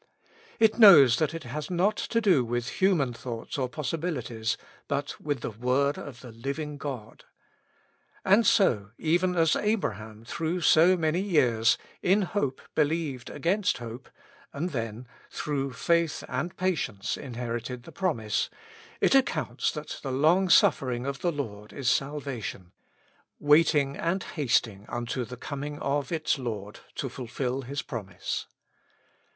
It 0.57 0.79
knows 0.79 1.17
that 1.19 1.35
it 1.35 1.43
has 1.43 1.65
to 1.67 2.19
do 2.21 2.41
not 2.43 2.47
with 2.49 2.69
human 2.69 3.13
thoughts 3.13 3.59
or 3.59 3.69
possibilities, 3.69 4.57
but 4.87 5.21
with 5.21 5.41
the 5.41 5.51
word 5.51 5.95
of 5.99 6.21
the 6.21 6.31
living 6.31 6.77
God, 6.79 7.25
And 8.25 8.43
so, 8.47 8.89
even 8.97 9.35
as 9.35 9.55
Abraham 9.55 10.25
through 10.25 10.61
so 10.61 10.97
many 10.97 11.21
years 11.21 11.77
"in 12.01 12.23
hope 12.23 12.63
believed 12.73 13.29
against 13.29 13.77
hope," 13.77 14.09
and 14.51 14.71
then 14.71 15.07
"through 15.29 15.73
faith 15.73 16.23
and 16.27 16.57
patience 16.57 17.15
inhe 17.15 17.35
rited 17.49 17.83
the 17.83 17.91
promise," 17.91 18.49
it 19.01 19.13
accounts 19.13 19.71
that 19.73 19.99
the 20.01 20.11
long 20.11 20.49
suffering 20.49 21.05
of 21.05 21.19
the 21.19 21.31
Lord 21.31 21.71
is 21.71 21.87
salvation, 21.91 22.71
waiting 23.37 23.97
and 23.97 24.23
hasting 24.23 24.87
unto 24.89 25.23
the 25.25 25.37
coming 25.37 25.77
of 25.77 26.11
its 26.11 26.39
Lord 26.39 26.79
to 26.95 27.07
fulfill 27.07 27.61
His 27.61 27.83
promise. 27.83 28.47